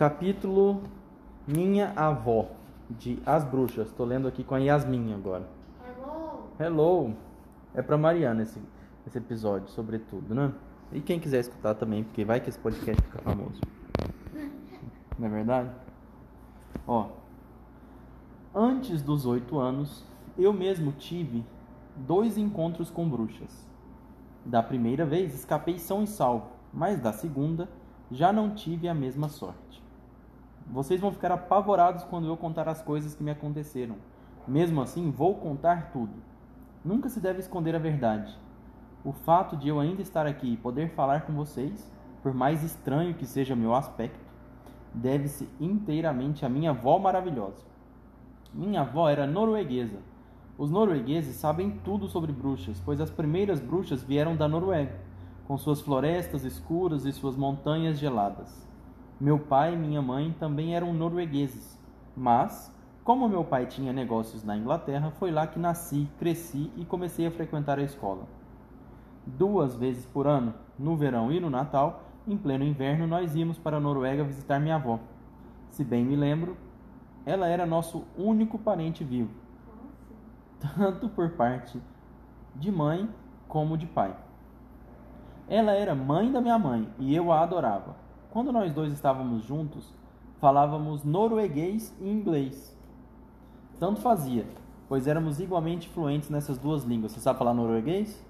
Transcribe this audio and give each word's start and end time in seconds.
Capítulo 0.00 0.82
Minha 1.46 1.92
Avó, 1.94 2.48
de 2.88 3.18
As 3.26 3.44
Bruxas. 3.44 3.88
Estou 3.88 4.06
lendo 4.06 4.26
aqui 4.26 4.42
com 4.42 4.54
a 4.54 4.58
Yasmin 4.58 5.12
agora. 5.12 5.46
Hello. 5.86 6.48
Hello! 6.58 7.16
É 7.74 7.82
para 7.82 7.98
Mariana 7.98 8.40
esse, 8.40 8.58
esse 9.06 9.18
episódio, 9.18 9.68
sobretudo, 9.68 10.34
né? 10.34 10.54
E 10.90 11.02
quem 11.02 11.20
quiser 11.20 11.40
escutar 11.40 11.74
também, 11.74 12.02
porque 12.02 12.24
vai 12.24 12.40
que 12.40 12.48
esse 12.48 12.58
podcast 12.58 13.02
fica 13.02 13.18
famoso. 13.18 13.60
Não 15.18 15.26
é 15.26 15.30
verdade? 15.30 15.70
Ó. 16.86 17.10
Antes 18.54 19.02
dos 19.02 19.26
oito 19.26 19.58
anos, 19.58 20.02
eu 20.38 20.50
mesmo 20.50 20.92
tive 20.92 21.44
dois 21.94 22.38
encontros 22.38 22.88
com 22.88 23.06
bruxas. 23.06 23.68
Da 24.46 24.62
primeira 24.62 25.04
vez 25.04 25.34
escapei 25.34 25.78
são 25.78 26.02
e 26.02 26.06
salvo, 26.06 26.52
mas 26.72 26.98
da 26.98 27.12
segunda 27.12 27.68
já 28.10 28.32
não 28.32 28.54
tive 28.54 28.88
a 28.88 28.94
mesma 28.94 29.28
sorte. 29.28 29.79
Vocês 30.72 31.00
vão 31.00 31.10
ficar 31.10 31.32
apavorados 31.32 32.04
quando 32.04 32.28
eu 32.28 32.36
contar 32.36 32.68
as 32.68 32.80
coisas 32.80 33.12
que 33.12 33.24
me 33.24 33.32
aconteceram. 33.32 33.96
Mesmo 34.46 34.80
assim, 34.80 35.10
vou 35.10 35.34
contar 35.34 35.90
tudo. 35.92 36.12
Nunca 36.84 37.08
se 37.08 37.18
deve 37.18 37.40
esconder 37.40 37.74
a 37.74 37.78
verdade. 37.80 38.38
O 39.04 39.10
fato 39.10 39.56
de 39.56 39.68
eu 39.68 39.80
ainda 39.80 40.00
estar 40.00 40.28
aqui 40.28 40.52
e 40.52 40.56
poder 40.56 40.90
falar 40.90 41.22
com 41.22 41.32
vocês, 41.32 41.90
por 42.22 42.32
mais 42.32 42.62
estranho 42.62 43.14
que 43.14 43.26
seja 43.26 43.56
meu 43.56 43.74
aspecto, 43.74 44.30
deve-se 44.94 45.48
inteiramente 45.60 46.46
à 46.46 46.48
minha 46.48 46.70
avó 46.70 47.00
maravilhosa. 47.00 47.64
Minha 48.54 48.82
avó 48.82 49.08
era 49.08 49.26
norueguesa. 49.26 49.98
Os 50.56 50.70
noruegueses 50.70 51.34
sabem 51.34 51.80
tudo 51.84 52.06
sobre 52.06 52.30
bruxas, 52.30 52.80
pois 52.84 53.00
as 53.00 53.10
primeiras 53.10 53.58
bruxas 53.58 54.04
vieram 54.04 54.36
da 54.36 54.46
Noruega, 54.46 55.00
com 55.48 55.58
suas 55.58 55.80
florestas 55.80 56.44
escuras 56.44 57.04
e 57.06 57.12
suas 57.12 57.36
montanhas 57.36 57.98
geladas. 57.98 58.69
Meu 59.20 59.38
pai 59.38 59.74
e 59.74 59.76
minha 59.76 60.00
mãe 60.00 60.34
também 60.38 60.74
eram 60.74 60.94
noruegueses, 60.94 61.78
mas, 62.16 62.74
como 63.04 63.28
meu 63.28 63.44
pai 63.44 63.66
tinha 63.66 63.92
negócios 63.92 64.42
na 64.42 64.56
Inglaterra, 64.56 65.10
foi 65.10 65.30
lá 65.30 65.46
que 65.46 65.58
nasci, 65.58 66.08
cresci 66.18 66.72
e 66.74 66.86
comecei 66.86 67.26
a 67.26 67.30
frequentar 67.30 67.78
a 67.78 67.82
escola. 67.82 68.22
Duas 69.26 69.76
vezes 69.76 70.06
por 70.06 70.26
ano, 70.26 70.54
no 70.78 70.96
verão 70.96 71.30
e 71.30 71.38
no 71.38 71.50
Natal, 71.50 72.04
em 72.26 72.34
pleno 72.34 72.64
inverno, 72.64 73.06
nós 73.06 73.34
íamos 73.36 73.58
para 73.58 73.76
a 73.76 73.80
Noruega 73.80 74.24
visitar 74.24 74.58
minha 74.58 74.76
avó. 74.76 74.98
Se 75.68 75.84
bem 75.84 76.02
me 76.02 76.16
lembro, 76.16 76.56
ela 77.26 77.46
era 77.46 77.66
nosso 77.66 78.04
único 78.16 78.58
parente 78.58 79.04
vivo, 79.04 79.34
tanto 80.58 81.10
por 81.10 81.28
parte 81.32 81.78
de 82.56 82.72
mãe 82.72 83.06
como 83.46 83.76
de 83.76 83.86
pai. 83.86 84.16
Ela 85.46 85.72
era 85.72 85.94
mãe 85.94 86.32
da 86.32 86.40
minha 86.40 86.58
mãe 86.58 86.88
e 86.98 87.14
eu 87.14 87.30
a 87.30 87.42
adorava. 87.42 88.08
Quando 88.30 88.52
nós 88.52 88.72
dois 88.72 88.92
estávamos 88.92 89.44
juntos, 89.44 89.92
falávamos 90.38 91.02
norueguês 91.02 91.92
e 92.00 92.08
inglês. 92.08 92.76
Tanto 93.80 94.00
fazia, 94.00 94.46
pois 94.88 95.08
éramos 95.08 95.40
igualmente 95.40 95.88
fluentes 95.88 96.30
nessas 96.30 96.56
duas 96.56 96.84
línguas. 96.84 97.12
Você 97.12 97.20
sabe 97.20 97.38
falar 97.38 97.52
norueguês? 97.54 98.24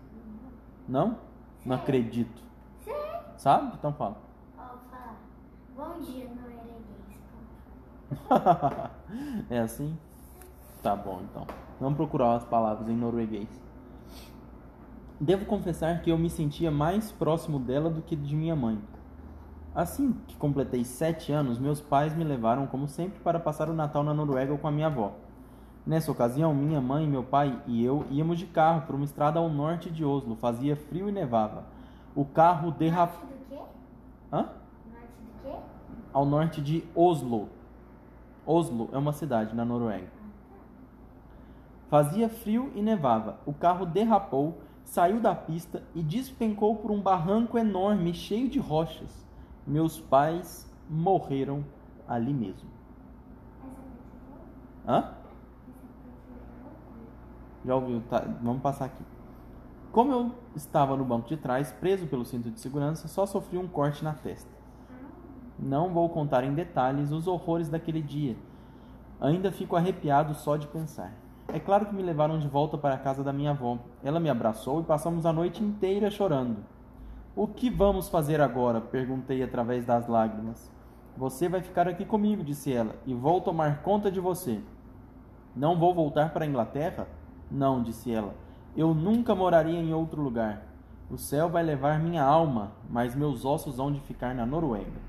Não? 0.88 1.18
Não 1.66 1.76
acredito. 1.76 2.42
Sim. 2.80 2.92
Sabe? 3.36 3.74
Então 3.78 3.92
fala. 3.92 4.16
Bom 5.76 6.00
dia, 6.00 6.30
norueguês. 6.30 6.60
é 9.50 9.58
assim? 9.58 9.96
Tá 10.82 10.96
bom, 10.96 11.20
então. 11.30 11.46
Vamos 11.78 11.96
procurar 11.96 12.36
as 12.36 12.44
palavras 12.44 12.88
em 12.88 12.96
norueguês. 12.96 13.48
Devo 15.20 15.44
confessar 15.44 16.00
que 16.00 16.10
eu 16.10 16.16
me 16.16 16.30
sentia 16.30 16.70
mais 16.70 17.12
próximo 17.12 17.58
dela 17.58 17.90
do 17.90 18.00
que 18.00 18.16
de 18.16 18.34
minha 18.34 18.56
mãe. 18.56 18.78
Assim 19.74 20.12
que 20.26 20.36
completei 20.36 20.84
sete 20.84 21.30
anos, 21.30 21.58
meus 21.58 21.80
pais 21.80 22.14
me 22.16 22.24
levaram, 22.24 22.66
como 22.66 22.88
sempre, 22.88 23.20
para 23.20 23.38
passar 23.38 23.68
o 23.68 23.72
Natal 23.72 24.02
na 24.02 24.12
Noruega 24.12 24.56
com 24.58 24.66
a 24.66 24.72
minha 24.72 24.88
avó. 24.88 25.12
Nessa 25.86 26.10
ocasião, 26.10 26.52
minha 26.52 26.80
mãe, 26.80 27.06
meu 27.06 27.22
pai 27.22 27.56
e 27.66 27.84
eu 27.84 28.04
íamos 28.10 28.38
de 28.38 28.46
carro 28.46 28.82
por 28.82 28.96
uma 28.96 29.04
estrada 29.04 29.38
ao 29.38 29.48
norte 29.48 29.88
de 29.88 30.04
Oslo. 30.04 30.34
Fazia 30.36 30.74
frio 30.76 31.08
e 31.08 31.12
nevava. 31.12 31.64
O 32.14 32.24
carro 32.24 32.72
derrapou. 32.72 33.20
Norte 33.20 33.38
do 33.38 33.48
quê? 33.48 33.62
Hã? 34.32 34.38
Norte 34.38 34.52
do 35.20 35.42
quê? 35.42 35.56
Ao 36.12 36.26
norte 36.26 36.60
de 36.60 36.84
Oslo. 36.94 37.48
Oslo 38.44 38.88
é 38.92 38.98
uma 38.98 39.12
cidade 39.12 39.54
na 39.54 39.64
Noruega. 39.64 40.08
Fazia 41.88 42.28
frio 42.28 42.72
e 42.74 42.82
nevava. 42.82 43.38
O 43.46 43.52
carro 43.52 43.86
derrapou, 43.86 44.58
saiu 44.84 45.20
da 45.20 45.34
pista 45.34 45.82
e 45.94 46.02
despencou 46.02 46.76
por 46.76 46.90
um 46.90 47.00
barranco 47.00 47.56
enorme 47.56 48.12
cheio 48.12 48.48
de 48.48 48.58
rochas. 48.58 49.29
Meus 49.70 50.00
pais 50.00 50.68
morreram 50.88 51.64
ali 52.08 52.34
mesmo. 52.34 52.68
Hã? 54.84 55.12
Já 57.64 57.76
ouviu? 57.76 58.02
Tá, 58.10 58.24
vamos 58.42 58.62
passar 58.62 58.86
aqui. 58.86 59.04
Como 59.92 60.10
eu 60.10 60.34
estava 60.56 60.96
no 60.96 61.04
banco 61.04 61.28
de 61.28 61.36
trás, 61.36 61.70
preso 61.70 62.08
pelo 62.08 62.24
cinto 62.24 62.50
de 62.50 62.58
segurança, 62.58 63.06
só 63.06 63.24
sofri 63.26 63.58
um 63.58 63.68
corte 63.68 64.02
na 64.02 64.12
testa. 64.12 64.50
Não 65.56 65.90
vou 65.90 66.08
contar 66.08 66.42
em 66.42 66.52
detalhes 66.52 67.12
os 67.12 67.28
horrores 67.28 67.68
daquele 67.68 68.02
dia. 68.02 68.36
Ainda 69.20 69.52
fico 69.52 69.76
arrepiado 69.76 70.34
só 70.34 70.56
de 70.56 70.66
pensar. 70.66 71.12
É 71.46 71.60
claro 71.60 71.86
que 71.86 71.94
me 71.94 72.02
levaram 72.02 72.40
de 72.40 72.48
volta 72.48 72.76
para 72.76 72.96
a 72.96 72.98
casa 72.98 73.22
da 73.22 73.32
minha 73.32 73.52
avó. 73.52 73.78
Ela 74.02 74.18
me 74.18 74.30
abraçou 74.30 74.80
e 74.80 74.84
passamos 74.84 75.24
a 75.24 75.32
noite 75.32 75.62
inteira 75.62 76.10
chorando. 76.10 76.56
O 77.36 77.46
que 77.46 77.70
vamos 77.70 78.08
fazer 78.08 78.40
agora? 78.40 78.80
perguntei 78.80 79.40
através 79.40 79.84
das 79.84 80.08
lágrimas. 80.08 80.68
Você 81.16 81.48
vai 81.48 81.62
ficar 81.62 81.86
aqui 81.86 82.04
comigo, 82.04 82.42
disse 82.42 82.72
ela, 82.72 82.96
e 83.06 83.14
vou 83.14 83.40
tomar 83.40 83.82
conta 83.82 84.10
de 84.10 84.18
você. 84.18 84.60
Não 85.54 85.78
vou 85.78 85.94
voltar 85.94 86.32
para 86.32 86.44
a 86.44 86.48
Inglaterra? 86.48 87.06
Não, 87.48 87.84
disse 87.84 88.12
ela. 88.12 88.34
Eu 88.76 88.92
nunca 88.94 89.32
moraria 89.32 89.78
em 89.78 89.94
outro 89.94 90.20
lugar. 90.20 90.66
O 91.08 91.16
céu 91.16 91.48
vai 91.48 91.62
levar 91.62 92.00
minha 92.00 92.24
alma, 92.24 92.72
mas 92.88 93.14
meus 93.14 93.44
ossos 93.44 93.78
hão 93.78 93.92
de 93.92 94.00
ficar 94.00 94.34
na 94.34 94.44
Noruega. 94.44 95.00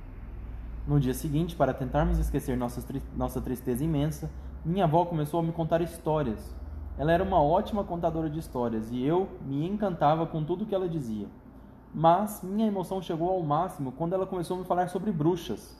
No 0.87 0.99
dia 0.99 1.15
seguinte, 1.15 1.55
para 1.55 1.73
tentarmos 1.73 2.19
esquecer 2.19 2.55
nossa, 2.55 2.83
tri 2.83 3.01
nossa 3.15 3.41
tristeza 3.41 3.83
imensa, 3.83 4.29
minha 4.63 4.83
avó 4.83 5.05
começou 5.05 5.39
a 5.39 5.43
me 5.43 5.51
contar 5.51 5.81
histórias. 5.81 6.55
Ela 6.99 7.13
era 7.13 7.23
uma 7.23 7.41
ótima 7.41 7.83
contadora 7.83 8.29
de 8.29 8.37
histórias 8.37 8.91
e 8.91 9.03
eu 9.03 9.27
me 9.43 9.67
encantava 9.67 10.27
com 10.27 10.43
tudo 10.43 10.67
que 10.67 10.75
ela 10.75 10.87
dizia. 10.87 11.27
Mas 11.93 12.41
minha 12.41 12.67
emoção 12.67 13.01
chegou 13.01 13.29
ao 13.29 13.41
máximo 13.43 13.91
quando 13.91 14.13
ela 14.13 14.25
começou 14.25 14.55
a 14.55 14.59
me 14.61 14.65
falar 14.65 14.87
sobre 14.87 15.11
bruxas. 15.11 15.77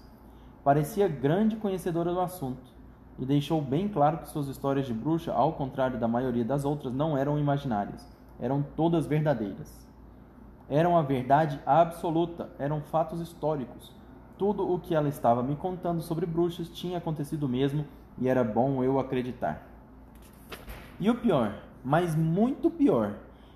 Parecia 0.64 1.08
grande 1.08 1.56
conhecedora 1.56 2.14
do 2.14 2.20
assunto 2.20 2.72
e 3.18 3.26
deixou 3.26 3.62
bem 3.62 3.88
claro 3.88 4.18
que 4.18 4.30
suas 4.30 4.48
histórias 4.48 4.86
de 4.86 4.94
bruxa, 4.94 5.32
ao 5.32 5.54
contrário 5.54 6.00
da 6.00 6.08
maioria 6.08 6.44
das 6.44 6.66
outras, 6.66 6.94
não 6.94 7.18
eram 7.18 7.40
imaginárias, 7.40 8.06
eram 8.40 8.64
todas 8.76 9.08
verdadeiras. 9.08 9.88
Eram 10.70 10.98
a 10.98 11.02
verdade 11.02 11.60
absoluta, 11.66 12.50
eram 12.58 12.82
fatos 12.82 13.20
históricos. 13.20 13.94
Tudo 14.38 14.70
o 14.70 14.80
que 14.80 14.96
ela 14.96 15.08
estava 15.08 15.44
me 15.44 15.56
contando 15.56 16.02
sobre 16.02 16.26
bruxas 16.26 16.70
tinha 16.70 16.98
acontecido 16.98 17.48
mesmo 17.48 17.86
e 18.18 18.28
era 18.28 18.44
bom 18.44 18.84
eu 18.84 19.00
acreditar. 19.00 19.68
E 21.00 21.10
o 21.10 21.16
pior, 21.16 21.56
mas 21.84 22.16
muito 22.16 22.70
pior, 22.70 23.16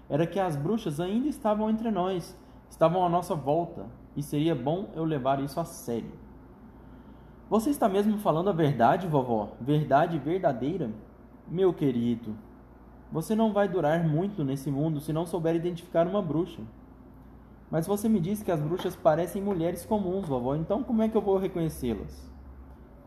era 0.09 0.27
que 0.27 0.39
as 0.39 0.55
bruxas 0.55 0.99
ainda 0.99 1.27
estavam 1.27 1.69
entre 1.69 1.89
nós, 1.89 2.37
estavam 2.69 3.05
à 3.05 3.09
nossa 3.09 3.35
volta, 3.35 3.85
e 4.15 4.23
seria 4.23 4.55
bom 4.55 4.89
eu 4.95 5.03
levar 5.03 5.39
isso 5.39 5.59
a 5.59 5.65
sério. 5.65 6.11
Você 7.49 7.69
está 7.69 7.87
mesmo 7.87 8.17
falando 8.17 8.49
a 8.49 8.53
verdade, 8.53 9.07
vovó? 9.07 9.49
Verdade 9.61 10.17
verdadeira? 10.17 10.89
Meu 11.47 11.73
querido, 11.73 12.35
você 13.11 13.35
não 13.35 13.53
vai 13.53 13.67
durar 13.67 14.03
muito 14.03 14.43
nesse 14.43 14.71
mundo 14.71 14.99
se 14.99 15.13
não 15.13 15.25
souber 15.25 15.55
identificar 15.55 16.07
uma 16.07 16.21
bruxa. 16.21 16.61
Mas 17.69 17.85
você 17.85 18.09
me 18.09 18.19
disse 18.19 18.43
que 18.43 18.51
as 18.51 18.61
bruxas 18.61 18.95
parecem 18.95 19.41
mulheres 19.41 19.85
comuns, 19.85 20.27
vovó, 20.27 20.55
então 20.55 20.83
como 20.83 21.01
é 21.01 21.09
que 21.09 21.15
eu 21.15 21.21
vou 21.21 21.37
reconhecê-las? 21.37 22.31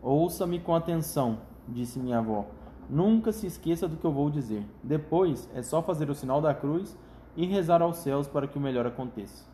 Ouça-me 0.01 0.59
com 0.59 0.73
atenção, 0.73 1.39
disse 1.67 1.99
minha 1.99 2.19
avó. 2.19 2.45
Nunca 2.89 3.31
se 3.31 3.45
esqueça 3.45 3.87
do 3.87 3.97
que 3.97 4.05
eu 4.05 4.11
vou 4.11 4.29
dizer. 4.29 4.65
Depois 4.81 5.49
é 5.53 5.61
só 5.61 5.81
fazer 5.81 6.09
o 6.09 6.15
sinal 6.15 6.41
da 6.41 6.53
cruz 6.53 6.97
e 7.35 7.45
rezar 7.45 7.81
aos 7.81 7.97
céus 7.97 8.27
para 8.27 8.47
que 8.47 8.57
o 8.57 8.61
melhor 8.61 8.85
aconteça. 8.85 9.45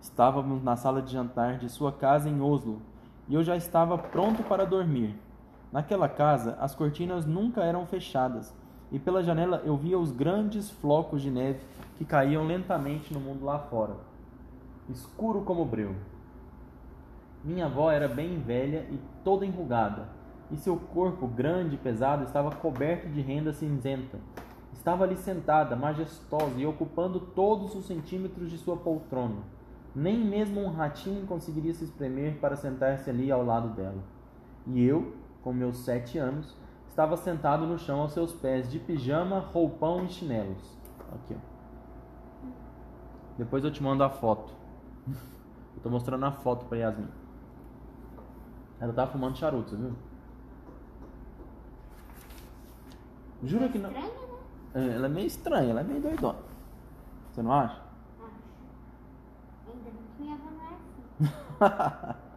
Estávamos 0.00 0.62
na 0.62 0.76
sala 0.76 1.00
de 1.00 1.12
jantar 1.12 1.58
de 1.58 1.68
sua 1.68 1.92
casa 1.92 2.28
em 2.28 2.40
Oslo 2.40 2.82
e 3.28 3.34
eu 3.34 3.42
já 3.42 3.56
estava 3.56 3.96
pronto 3.96 4.42
para 4.42 4.66
dormir. 4.66 5.14
Naquela 5.72 6.08
casa, 6.08 6.56
as 6.60 6.74
cortinas 6.74 7.26
nunca 7.26 7.62
eram 7.62 7.86
fechadas 7.86 8.54
e 8.92 8.98
pela 8.98 9.22
janela 9.22 9.62
eu 9.64 9.76
via 9.76 9.98
os 9.98 10.12
grandes 10.12 10.70
flocos 10.70 11.20
de 11.22 11.30
neve 11.30 11.60
que 11.96 12.04
caíam 12.04 12.46
lentamente 12.46 13.12
no 13.12 13.20
mundo 13.20 13.44
lá 13.44 13.58
fora, 13.58 13.96
escuro 14.88 15.42
como 15.42 15.64
breu. 15.64 15.94
Minha 17.42 17.66
avó 17.66 17.90
era 17.90 18.08
bem 18.08 18.38
velha 18.38 18.86
e 18.90 18.98
toda 19.22 19.44
enrugada, 19.44 20.08
e 20.50 20.56
seu 20.56 20.76
corpo 20.76 21.26
grande 21.26 21.74
e 21.74 21.78
pesado 21.78 22.24
estava 22.24 22.50
coberto 22.50 23.08
de 23.08 23.20
renda 23.20 23.52
cinzenta. 23.52 24.18
Estava 24.74 25.04
ali 25.04 25.16
sentada, 25.16 25.76
majestosa 25.76 26.58
e 26.58 26.66
ocupando 26.66 27.20
todos 27.20 27.76
os 27.76 27.86
centímetros 27.86 28.50
de 28.50 28.58
sua 28.58 28.76
poltrona. 28.76 29.42
Nem 29.94 30.18
mesmo 30.18 30.60
um 30.60 30.68
ratinho 30.68 31.24
conseguiria 31.26 31.72
se 31.72 31.84
espremer 31.84 32.38
para 32.40 32.56
sentar-se 32.56 33.08
ali 33.08 33.30
ao 33.30 33.44
lado 33.44 33.68
dela. 33.68 34.02
E 34.66 34.84
eu, 34.84 35.14
com 35.42 35.52
meus 35.52 35.78
sete 35.78 36.18
anos, 36.18 36.56
estava 36.88 37.16
sentado 37.16 37.66
no 37.66 37.78
chão 37.78 38.00
aos 38.00 38.12
seus 38.12 38.34
pés, 38.34 38.70
de 38.70 38.80
pijama, 38.80 39.38
roupão 39.38 40.04
e 40.04 40.08
chinelos. 40.08 40.76
Aqui, 41.12 41.36
ó. 41.36 42.48
Depois 43.38 43.64
eu 43.64 43.70
te 43.70 43.82
mando 43.82 44.02
a 44.02 44.10
foto. 44.10 44.52
Eu 45.76 45.82
tô 45.82 45.90
mostrando 45.90 46.24
a 46.24 46.30
foto 46.30 46.66
pra 46.66 46.78
Yasmin. 46.78 47.08
Ela 48.80 48.92
tá 48.92 49.08
fumando 49.08 49.36
charuto, 49.36 49.76
viu? 49.76 49.92
Jura 53.42 53.68
que 53.68 53.76
não. 53.76 53.90
Ela 54.74 55.06
é 55.06 55.08
meio 55.08 55.26
estranha, 55.26 55.70
ela 55.70 55.80
é 55.80 55.84
meio 55.84 56.00
doidona. 56.00 56.38
Você 57.30 57.42
não 57.42 57.52
acha? 57.52 57.80
Acho. 58.20 58.32
Ainda 59.68 59.90
bem 59.90 60.02
que 60.16 60.22
minha 60.22 60.34
avó 60.34 60.50
não 60.50 60.64
é 60.64 62.08
assim. 62.08 62.24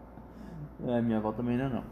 É, 0.86 1.02
minha 1.02 1.18
avó 1.18 1.32
também 1.32 1.58
não 1.58 1.66
é 1.66 1.70
não. 1.70 1.84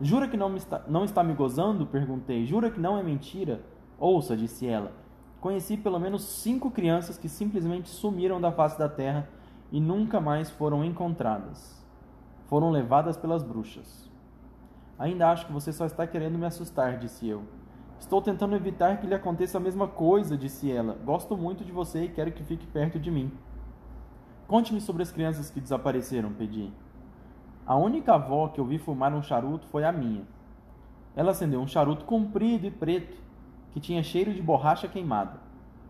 Jura 0.00 0.26
que 0.26 0.36
não, 0.36 0.48
me 0.48 0.58
está, 0.58 0.82
não 0.88 1.04
está 1.04 1.22
me 1.22 1.34
gozando? 1.34 1.86
Perguntei. 1.86 2.44
Jura 2.44 2.68
que 2.68 2.80
não 2.80 2.98
é 2.98 3.02
mentira? 3.02 3.62
Ouça, 3.96 4.36
disse 4.36 4.66
ela. 4.66 4.92
Conheci 5.40 5.76
pelo 5.76 6.00
menos 6.00 6.22
cinco 6.24 6.68
crianças 6.70 7.16
que 7.16 7.28
simplesmente 7.28 7.88
sumiram 7.88 8.40
da 8.40 8.50
face 8.50 8.76
da 8.76 8.88
terra 8.88 9.28
e 9.70 9.80
nunca 9.80 10.20
mais 10.20 10.50
foram 10.50 10.84
encontradas. 10.84 11.84
Foram 12.46 12.70
levadas 12.70 13.16
pelas 13.16 13.42
bruxas. 13.44 14.10
Ainda 14.98 15.30
acho 15.30 15.46
que 15.46 15.52
você 15.52 15.72
só 15.72 15.86
está 15.86 16.06
querendo 16.06 16.38
me 16.38 16.46
assustar, 16.46 16.98
disse 16.98 17.28
eu. 17.28 17.44
Estou 17.98 18.22
tentando 18.22 18.54
evitar 18.54 19.00
que 19.00 19.06
lhe 19.06 19.14
aconteça 19.14 19.58
a 19.58 19.60
mesma 19.60 19.88
coisa, 19.88 20.36
disse 20.36 20.70
ela. 20.70 20.96
Gosto 21.04 21.36
muito 21.36 21.64
de 21.64 21.72
você 21.72 22.04
e 22.04 22.08
quero 22.08 22.32
que 22.32 22.44
fique 22.44 22.66
perto 22.66 22.98
de 22.98 23.10
mim. 23.10 23.30
Conte-me 24.46 24.80
sobre 24.80 25.02
as 25.02 25.10
crianças 25.10 25.50
que 25.50 25.60
desapareceram, 25.60 26.32
pedi. 26.32 26.72
A 27.66 27.76
única 27.76 28.14
avó 28.14 28.48
que 28.48 28.58
eu 28.58 28.64
vi 28.64 28.78
fumar 28.78 29.12
um 29.12 29.22
charuto 29.22 29.66
foi 29.66 29.84
a 29.84 29.92
minha. 29.92 30.26
Ela 31.14 31.32
acendeu 31.32 31.60
um 31.60 31.66
charuto 31.66 32.04
comprido 32.04 32.66
e 32.66 32.70
preto, 32.70 33.16
que 33.72 33.80
tinha 33.80 34.02
cheiro 34.02 34.32
de 34.32 34.40
borracha 34.40 34.88
queimada. 34.88 35.38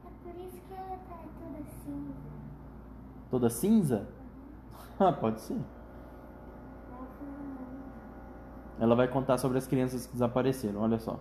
É 0.05 0.09
por 0.25 0.41
isso 0.41 0.61
que 0.67 0.75
ela 0.75 0.99
tá 1.09 1.19
toda 1.39 1.65
cinza. 1.85 2.15
Toda 3.31 3.51
cinza? 3.51 4.09
Ah, 4.99 5.13
Pode 5.21 5.41
ser. 5.41 5.61
Ela 8.81 8.95
vai 8.95 9.07
contar 9.09 9.39
sobre 9.39 9.59
as 9.59 9.67
crianças 9.67 10.07
que 10.07 10.13
desapareceram, 10.13 10.81
olha 10.81 10.99
só. 10.99 11.21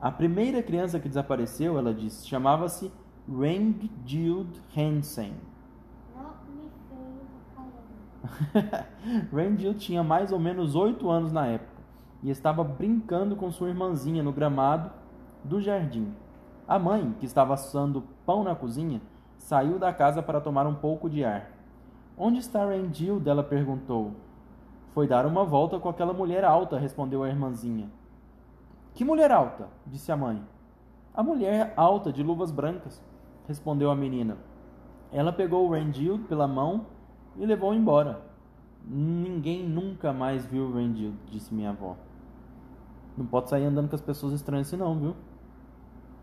A 0.00 0.10
primeira 0.10 0.62
criança 0.62 1.00
que 1.00 1.08
desapareceu, 1.08 1.76
ela 1.76 1.92
disse, 1.92 2.26
chamava-se 2.26 2.92
Rangjild 3.28 4.60
Hansen. 4.76 5.34
Randall 9.32 9.74
tinha 9.74 10.02
mais 10.02 10.32
ou 10.32 10.38
menos 10.38 10.74
oito 10.74 11.10
anos 11.10 11.32
na 11.32 11.46
época 11.46 11.78
e 12.22 12.30
estava 12.30 12.64
brincando 12.64 13.36
com 13.36 13.50
sua 13.50 13.68
irmãzinha 13.68 14.22
no 14.22 14.32
gramado 14.32 14.90
do 15.44 15.60
jardim. 15.60 16.12
A 16.66 16.78
mãe, 16.78 17.14
que 17.18 17.26
estava 17.26 17.54
assando 17.54 18.04
pão 18.26 18.44
na 18.44 18.54
cozinha, 18.54 19.00
saiu 19.38 19.78
da 19.78 19.92
casa 19.92 20.22
para 20.22 20.40
tomar 20.40 20.66
um 20.66 20.74
pouco 20.74 21.08
de 21.08 21.24
ar. 21.24 21.50
Onde 22.16 22.38
está 22.38 22.64
Randall? 22.64 23.22
Ela 23.24 23.42
perguntou. 23.42 24.12
Foi 24.92 25.06
dar 25.06 25.24
uma 25.26 25.44
volta 25.44 25.78
com 25.78 25.88
aquela 25.88 26.12
mulher 26.12 26.44
alta, 26.44 26.78
respondeu 26.78 27.22
a 27.22 27.28
irmãzinha. 27.28 27.88
Que 28.98 29.04
mulher 29.04 29.30
alta? 29.30 29.68
disse 29.86 30.10
a 30.10 30.16
mãe. 30.16 30.44
A 31.14 31.22
mulher 31.22 31.72
alta 31.76 32.12
de 32.12 32.20
luvas 32.20 32.50
brancas, 32.50 33.00
respondeu 33.46 33.92
a 33.92 33.94
menina. 33.94 34.36
Ela 35.12 35.32
pegou 35.32 35.64
o 35.64 35.70
Randall 35.70 36.18
pela 36.28 36.48
mão 36.48 36.84
e 37.36 37.46
levou 37.46 37.72
embora. 37.72 38.20
Ninguém 38.84 39.62
nunca 39.62 40.12
mais 40.12 40.44
viu 40.46 40.64
o 40.64 40.72
Randall, 40.72 41.12
disse 41.30 41.54
minha 41.54 41.70
avó. 41.70 41.94
Não 43.16 43.24
pode 43.24 43.48
sair 43.48 43.66
andando 43.66 43.88
com 43.88 43.94
as 43.94 44.00
pessoas 44.00 44.32
estranhas 44.32 44.66
assim 44.66 44.76
não, 44.76 44.98
viu? 44.98 45.16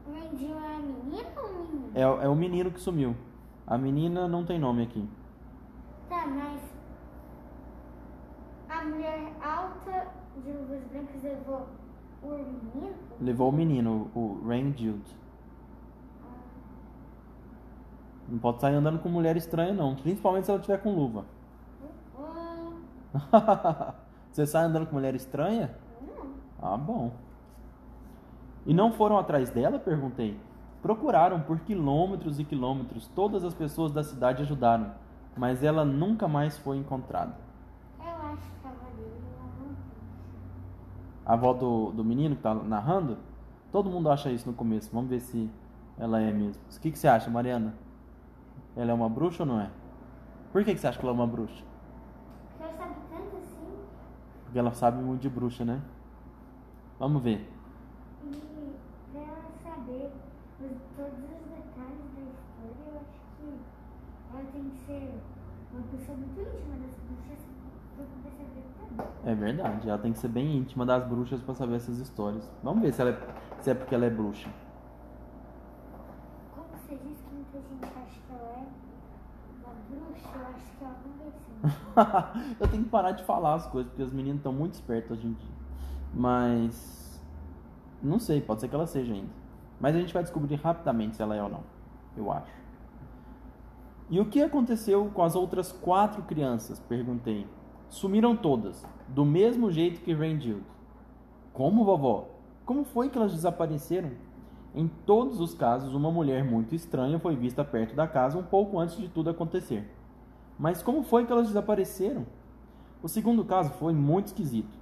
O 0.06 0.14
é 0.14 0.30
menino 0.30 1.30
ou 1.38 1.54
menino? 1.54 1.92
É, 1.96 2.02
é 2.02 2.28
o 2.28 2.36
menino 2.36 2.72
que 2.72 2.82
sumiu. 2.82 3.16
A 3.66 3.78
menina 3.78 4.28
não 4.28 4.44
tem 4.44 4.60
nome 4.60 4.84
aqui. 4.84 5.08
Tá, 6.10 6.28
mas 6.28 6.60
a 8.68 8.84
mulher 8.84 9.32
alta 9.42 10.08
de 10.44 10.52
luvas 10.52 10.84
brancas 10.92 11.24
levou 11.24 11.68
menino? 12.30 12.94
Levou 13.20 13.50
o 13.50 13.52
menino, 13.52 14.12
o 14.16 14.42
Randall. 14.48 15.00
Não 18.28 18.40
pode 18.40 18.60
sair 18.60 18.74
andando 18.76 19.00
com 19.00 19.10
mulher 19.10 19.38
estranha 19.38 19.74
não, 19.74 19.96
principalmente 19.96 20.46
se 20.46 20.52
ela 20.52 20.60
tiver 20.60 20.78
com 20.82 20.94
luva. 20.94 21.26
Você 24.32 24.46
sai 24.46 24.66
andando 24.66 24.88
com 24.88 24.96
mulher 24.96 25.16
estranha? 25.16 25.76
não. 26.02 26.74
Ah, 26.74 26.78
bom. 26.78 27.12
E 28.66 28.74
não 28.74 28.92
foram 28.92 29.18
atrás 29.18 29.50
dela? 29.52 29.78
Perguntei. 29.78 30.38
Procuraram 30.82 31.40
por 31.40 31.60
quilômetros 31.60 32.40
e 32.40 32.44
quilômetros. 32.44 33.08
Todas 33.16 33.44
as 33.44 33.54
pessoas 33.54 33.92
da 33.92 34.04
cidade 34.04 34.42
ajudaram, 34.42 34.92
mas 35.38 35.64
ela 35.64 35.86
nunca 35.86 36.28
mais 36.28 36.58
foi 36.58 36.78
encontrada. 36.78 37.36
Eu 38.00 38.06
acho 38.06 38.52
que 38.62 38.68
a 38.68 38.70
avó 38.70 38.86
dele 38.98 39.22
ela 39.34 39.48
não 39.60 39.68
tem. 39.68 39.76
A 41.26 41.34
avó 41.34 41.54
do, 41.54 41.92
do 41.92 42.04
menino 42.04 42.36
que 42.36 42.42
tá 42.42 42.54
narrando? 42.54 43.18
Todo 43.72 43.90
mundo 43.90 44.10
acha 44.10 44.30
isso 44.32 44.48
no 44.48 44.54
começo. 44.56 44.90
Vamos 44.94 45.10
ver 45.10 45.20
se 45.20 45.50
ela 45.98 46.20
é 46.22 46.32
mesmo. 46.32 46.62
O 46.76 46.80
que, 46.80 46.92
que 46.92 47.00
você 47.00 47.08
acha, 47.08 47.30
Mariana? 47.30 47.74
Ela 48.76 48.92
é 48.92 48.94
uma 48.94 49.10
bruxa 49.10 49.44
ou 49.44 49.48
não 49.48 49.60
é? 49.60 49.70
Por 50.52 50.64
que, 50.64 50.74
que 50.74 50.80
você 50.80 50.88
acha 50.88 51.00
que 51.00 51.06
ela 51.06 51.14
é 51.14 51.18
uma 51.18 51.28
bruxa? 51.28 51.64
Porque 52.58 52.64
ela 52.64 52.74
sabe 52.78 52.96
tanto 53.10 53.38
assim 53.38 53.78
Porque 54.44 54.60
ela 54.60 54.74
sabe 54.74 55.02
muito 55.04 55.22
de 55.22 55.30
bruxa, 55.30 55.66
né? 55.66 55.82
Vamos 57.00 57.22
ver. 57.24 57.50
e 58.24 58.76
pra 59.12 59.22
ela 59.22 59.38
saber 59.64 60.12
os- 60.62 60.82
todos 60.96 61.14
os 61.14 61.50
detalhes 61.50 62.08
da 62.16 62.22
história, 62.22 62.86
eu 62.88 63.00
acho 63.02 63.20
que 63.38 63.48
ela 64.32 64.44
tem 64.54 64.64
que 64.70 64.78
ser 64.86 65.14
uma 65.74 65.82
pessoa 65.92 66.18
muito 66.18 66.40
íntima 66.40 66.76
das 66.78 66.96
bruxas 67.04 67.46
pra 67.96 68.06
poder 68.06 68.32
saber 68.38 68.64
tudo. 68.78 68.85
É 69.26 69.34
verdade, 69.34 69.90
ela 69.90 69.98
tem 69.98 70.14
que 70.14 70.20
ser 70.20 70.28
bem 70.28 70.58
íntima 70.58 70.86
das 70.86 71.08
bruxas 71.08 71.42
pra 71.42 71.54
saber 71.54 71.76
essas 71.76 72.00
histórias. 72.00 72.50
Vamos 72.64 72.82
ver 72.82 72.94
se, 72.94 73.02
ela 73.02 73.12
é, 73.12 73.62
se 73.62 73.70
é 73.72 73.74
porque 73.74 73.96
ela 73.96 74.06
é 74.06 74.10
bruxa. 74.10 74.50
Como 76.54 76.68
você 76.72 76.96
disse 76.96 77.24
que 77.24 77.34
muita 77.34 77.58
gente 77.58 77.86
acha 77.86 78.20
que 78.28 78.32
ela 78.32 78.50
é 78.52 78.66
uma 79.64 79.74
bruxa, 79.90 80.30
eu 80.36 80.46
acho 80.56 80.78
que 80.78 80.84
ela 80.84 80.96
não 81.18 81.32
ser. 81.32 82.62
eu 82.62 82.68
tenho 82.68 82.84
que 82.84 82.90
parar 82.90 83.12
de 83.12 83.24
falar 83.24 83.56
as 83.56 83.68
coisas, 83.68 83.90
porque 83.92 84.04
os 84.04 84.14
meninos 84.14 84.38
estão 84.38 84.54
muito 84.54 84.74
espertos 84.74 85.18
hoje 85.18 85.28
em 85.28 85.34
dia. 85.34 85.56
Mas. 86.14 87.22
Não 88.02 88.20
sei, 88.20 88.42
pode 88.42 88.62
ser 88.62 88.68
que 88.68 88.76
ela 88.76 88.86
seja 88.86 89.14
ainda. 89.14 89.32
Mas 89.80 89.96
a 89.96 90.00
gente 90.00 90.14
vai 90.14 90.22
descobrir 90.22 90.56
rapidamente 90.56 91.16
se 91.16 91.22
ela 91.22 91.36
é 91.36 91.42
ou 91.42 91.50
não. 91.50 91.64
Eu 92.16 92.32
acho. 92.32 92.52
E 94.10 94.20
o 94.20 94.26
que 94.26 94.42
aconteceu 94.42 95.10
com 95.14 95.24
as 95.24 95.36
outras 95.36 95.72
quatro 95.72 96.22
crianças? 96.24 96.80
Perguntei. 96.80 97.48
Sumiram 97.96 98.36
todas, 98.36 98.86
do 99.08 99.24
mesmo 99.24 99.72
jeito 99.72 100.02
que 100.02 100.14
Randall. 100.14 100.60
Como, 101.54 101.86
vovó? 101.86 102.28
Como 102.66 102.84
foi 102.84 103.10
que 103.10 103.18
elas 103.18 103.32
desapareceram? 103.32 104.12
Em 104.76 104.86
todos 105.06 105.40
os 105.40 105.54
casos, 105.54 105.94
uma 105.94 106.12
mulher 106.12 106.44
muito 106.44 106.76
estranha 106.76 107.18
foi 107.18 107.38
vista 107.38 107.64
perto 107.64 107.96
da 107.96 108.06
casa 108.06 108.38
um 108.38 108.44
pouco 108.44 108.78
antes 108.78 108.98
de 108.98 109.08
tudo 109.08 109.30
acontecer. 109.30 109.90
Mas 110.60 110.84
como 110.84 111.04
foi 111.04 111.26
que 111.26 111.32
elas 111.32 111.48
desapareceram? 111.48 112.26
O 113.02 113.08
segundo 113.08 113.46
caso 113.46 113.72
foi 113.80 113.94
muito 113.94 114.28
esquisito. 114.28 114.78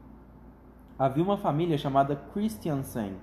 Havia 0.97 1.23
uma 1.23 1.37
família 1.37 1.77
chamada 1.77 2.15
Christiansen. 2.15 3.15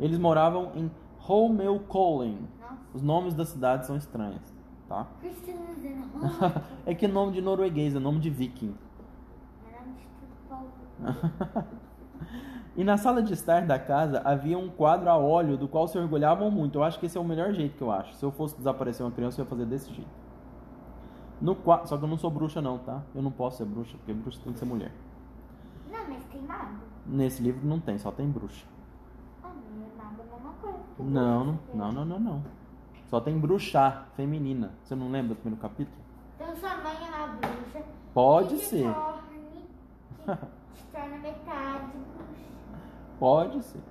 Eles 0.00 0.18
moravam 0.18 0.72
em 0.74 0.90
Holmenkollen. 1.20 2.40
Os 2.92 3.02
nomes 3.02 3.34
das 3.34 3.50
cidades 3.50 3.86
são 3.86 3.96
estranhos, 3.96 4.52
tá? 4.88 5.06
Zenhorn 5.80 6.06
é 6.84 6.92
que 6.92 7.04
é 7.04 7.08
nome 7.08 7.30
de 7.30 7.40
norueguês, 7.40 7.94
é 7.94 8.00
nome 8.00 8.18
de 8.18 8.30
viking. 8.30 8.74
era 9.68 9.82
um 9.82 9.92
instituto 9.92 10.16
Paulo. 10.22 10.35
E 12.76 12.84
na 12.84 12.98
sala 12.98 13.22
de 13.22 13.32
estar 13.32 13.64
da 13.66 13.78
casa 13.78 14.20
havia 14.22 14.58
um 14.58 14.68
quadro 14.68 15.08
a 15.08 15.16
óleo 15.16 15.56
do 15.56 15.66
qual 15.66 15.88
se 15.88 15.98
orgulhavam 15.98 16.50
muito. 16.50 16.78
Eu 16.78 16.84
acho 16.84 17.00
que 17.00 17.06
esse 17.06 17.16
é 17.16 17.20
o 17.20 17.24
melhor 17.24 17.52
jeito 17.54 17.74
que 17.74 17.82
eu 17.82 17.90
acho. 17.90 18.14
Se 18.14 18.22
eu 18.22 18.30
fosse 18.30 18.54
desaparecer 18.54 19.04
uma 19.04 19.12
criança, 19.12 19.40
eu 19.40 19.44
ia 19.44 19.48
fazer 19.48 19.64
desse 19.64 19.90
jeito. 19.94 20.10
No 21.40 21.54
qua... 21.54 21.86
Só 21.86 21.96
que 21.96 22.04
eu 22.04 22.08
não 22.08 22.18
sou 22.18 22.30
bruxa 22.30 22.60
não, 22.60 22.78
tá? 22.78 23.00
Eu 23.14 23.22
não 23.22 23.30
posso 23.30 23.58
ser 23.58 23.64
bruxa, 23.64 23.96
porque 23.96 24.12
bruxa 24.12 24.38
tem 24.44 24.52
que 24.52 24.58
ser 24.58 24.66
mulher. 24.66 24.92
Não, 25.90 26.06
mas 26.06 26.22
tem 26.24 26.42
mago. 26.42 26.76
Nesse 27.06 27.42
livro 27.42 27.66
não 27.66 27.80
tem, 27.80 27.98
só 27.98 28.10
tem 28.10 28.28
bruxa. 28.28 28.66
Ah, 29.42 29.48
é 29.48 30.02
mago 30.02 30.16
é 30.18 30.22
a 30.22 30.36
mesma 30.36 30.52
coisa. 30.60 30.78
Não, 30.98 31.44
não, 31.44 31.52
bruxa, 31.54 31.76
não, 31.78 31.92
não, 31.92 32.04
não, 32.04 32.20
não. 32.20 32.42
Só 33.06 33.20
tem 33.20 33.38
bruxar 33.38 34.08
feminina. 34.16 34.72
Você 34.82 34.94
não 34.94 35.10
lembra 35.10 35.34
do 35.34 35.36
primeiro 35.36 35.60
capítulo? 35.62 35.96
Então 36.34 36.54
sua 36.56 36.76
mãe 36.76 36.94
é 36.94 37.16
uma 37.16 37.28
bruxa. 37.28 37.82
Pode 38.12 38.58
ser. 38.58 38.86
Se 40.74 40.84
torna 40.92 41.18
metade. 41.18 41.92
Pode 43.18 43.62
ser. 43.62 43.82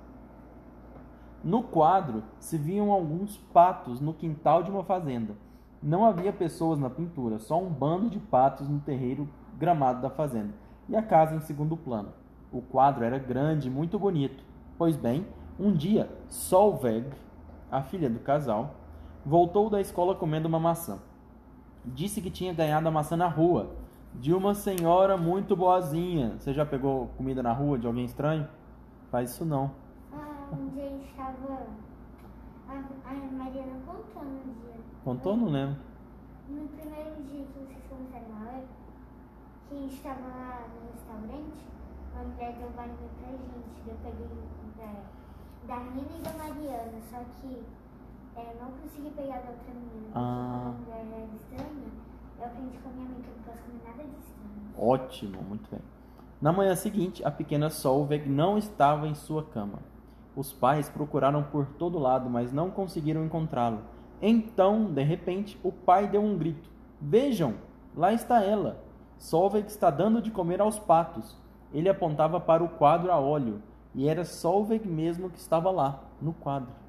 No 1.42 1.62
quadro 1.62 2.22
se 2.38 2.58
viam 2.58 2.90
alguns 2.90 3.36
patos 3.36 4.00
no 4.00 4.12
quintal 4.12 4.62
de 4.62 4.70
uma 4.70 4.84
fazenda. 4.84 5.34
Não 5.82 6.04
havia 6.04 6.32
pessoas 6.32 6.78
na 6.78 6.90
pintura, 6.90 7.38
só 7.38 7.60
um 7.60 7.68
bando 7.68 8.10
de 8.10 8.18
patos 8.18 8.68
no 8.68 8.80
terreiro 8.80 9.28
gramado 9.56 10.02
da 10.02 10.10
fazenda 10.10 10.54
e 10.88 10.96
a 10.96 11.02
casa 11.02 11.34
em 11.34 11.40
segundo 11.40 11.76
plano. 11.76 12.10
O 12.52 12.60
quadro 12.60 13.04
era 13.04 13.18
grande 13.18 13.68
e 13.68 13.70
muito 13.70 13.98
bonito. 13.98 14.42
Pois 14.78 14.96
bem, 14.96 15.26
um 15.58 15.72
dia, 15.72 16.10
Solveig, 16.28 17.06
a 17.70 17.82
filha 17.82 18.08
do 18.08 18.20
casal, 18.20 18.74
voltou 19.24 19.68
da 19.68 19.80
escola 19.80 20.14
comendo 20.14 20.48
uma 20.48 20.60
maçã. 20.60 20.98
Disse 21.84 22.20
que 22.20 22.30
tinha 22.30 22.52
ganhado 22.52 22.88
a 22.88 22.90
maçã 22.90 23.16
na 23.16 23.28
rua, 23.28 23.70
de 24.20 24.32
uma 24.34 24.54
senhora 24.54 25.16
muito 25.16 25.54
boazinha. 25.56 26.36
Você 26.38 26.52
já 26.52 26.64
pegou 26.64 27.08
comida 27.16 27.42
na 27.42 27.52
rua 27.52 27.78
de 27.78 27.86
alguém 27.86 28.04
estranho? 28.04 28.48
Faz 29.10 29.30
isso 29.30 29.44
não. 29.44 29.70
Ah, 30.12 30.48
um 30.52 30.68
dia 30.70 30.96
estava. 30.96 31.66
A, 32.68 32.72
a 32.72 33.14
Mariana 33.32 33.78
contou 33.86 34.24
no 34.24 34.40
dia. 34.54 34.74
Contou? 35.04 35.36
Não 35.36 35.48
lembro. 35.48 35.76
No 36.48 36.68
primeiro 36.68 37.22
dia 37.30 37.44
que 37.44 37.58
vocês 37.58 37.82
começaram 37.88 38.26
a 38.34 38.50
aula, 38.50 38.64
que 39.68 39.74
estava 39.86 40.20
lá 40.20 40.60
no 40.74 40.92
restaurante, 40.92 41.64
uma 42.14 42.24
mulher 42.24 42.52
deu 42.58 42.70
banho 42.70 42.94
pra 43.20 43.30
gente. 43.30 43.88
Eu 43.88 43.96
peguei 44.02 44.26
da, 44.78 45.74
da 45.74 45.80
Nina 45.90 46.08
e 46.18 46.22
da 46.22 46.32
Mariana, 46.32 46.98
só 47.10 47.18
que 47.40 47.64
é, 48.36 48.52
eu 48.52 48.62
não 48.62 48.70
consegui 48.72 49.10
pegar 49.10 49.40
da 49.40 49.50
outra 49.50 49.74
menina. 49.74 50.06
porque 50.12 50.18
Ah. 50.18 50.62
A 50.66 50.80
mulher 50.80 51.06
era 51.12 51.34
estranha. 51.34 52.06
Eu 52.38 52.46
aprendi 52.46 52.78
com 52.78 52.88
a 52.88 52.92
minha 52.92 53.08
mãe 53.08 53.20
que 53.22 53.28
eu 53.28 53.34
não 53.36 53.42
posso 53.44 53.62
comer 53.62 53.80
nada 53.84 54.02
estranho. 54.02 54.90
Ótimo, 54.90 55.42
muito 55.42 55.70
bem. 55.70 55.80
Na 56.40 56.52
manhã 56.52 56.74
seguinte, 56.76 57.24
a 57.24 57.30
pequena 57.30 57.70
Solveig 57.70 58.28
não 58.28 58.58
estava 58.58 59.08
em 59.08 59.14
sua 59.14 59.42
cama. 59.42 59.78
Os 60.36 60.52
pais 60.52 60.88
procuraram 60.88 61.42
por 61.42 61.64
todo 61.64 61.98
lado, 61.98 62.28
mas 62.28 62.52
não 62.52 62.70
conseguiram 62.70 63.24
encontrá-lo. 63.24 63.80
Então, 64.20 64.92
de 64.92 65.02
repente, 65.02 65.58
o 65.62 65.72
pai 65.72 66.06
deu 66.06 66.22
um 66.22 66.36
grito: 66.36 66.68
Vejam, 67.00 67.54
lá 67.96 68.12
está 68.12 68.42
ela. 68.42 68.84
Solveig 69.16 69.66
está 69.66 69.90
dando 69.90 70.20
de 70.20 70.30
comer 70.30 70.60
aos 70.60 70.78
patos. 70.78 71.36
Ele 71.72 71.88
apontava 71.88 72.38
para 72.38 72.62
o 72.62 72.68
quadro 72.68 73.10
a 73.10 73.18
óleo, 73.18 73.62
e 73.94 74.08
era 74.08 74.26
Solveig 74.26 74.86
mesmo 74.86 75.30
que 75.30 75.38
estava 75.38 75.70
lá, 75.70 76.04
no 76.20 76.34
quadro. 76.34 76.85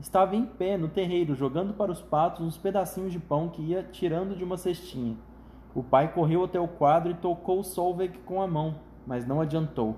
Estava 0.00 0.36
em 0.36 0.46
pé 0.46 0.76
no 0.76 0.86
terreiro, 0.86 1.34
jogando 1.34 1.74
para 1.74 1.90
os 1.90 2.00
patos 2.00 2.46
uns 2.46 2.56
pedacinhos 2.56 3.10
de 3.10 3.18
pão 3.18 3.48
que 3.48 3.60
ia 3.60 3.82
tirando 3.82 4.36
de 4.36 4.44
uma 4.44 4.56
cestinha. 4.56 5.16
O 5.74 5.82
pai 5.82 6.12
correu 6.12 6.44
até 6.44 6.60
o 6.60 6.68
quadro 6.68 7.10
e 7.10 7.14
tocou 7.14 7.64
Solveig 7.64 8.16
com 8.18 8.40
a 8.40 8.46
mão, 8.46 8.76
mas 9.04 9.26
não 9.26 9.40
adiantou. 9.40 9.96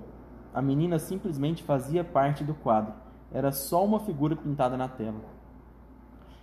A 0.51 0.59
menina 0.59 0.97
simplesmente 0.97 1.61
fazia 1.61 2.03
parte 2.03 2.43
do 2.43 2.55
quadro. 2.55 2.93
Era 3.31 3.51
só 3.51 3.85
uma 3.85 3.99
figura 3.99 4.35
pintada 4.35 4.75
na 4.75 4.87
tela. 4.87 5.21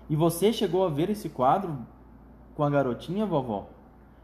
E 0.09 0.15
você 0.15 0.53
chegou 0.53 0.87
a 0.87 0.89
ver 0.89 1.11
esse 1.11 1.29
quadro 1.29 1.79
com 2.55 2.63
a 2.63 2.71
garotinha, 2.71 3.27
vovó? 3.27 3.67